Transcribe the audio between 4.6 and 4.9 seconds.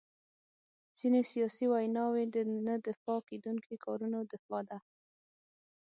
ده.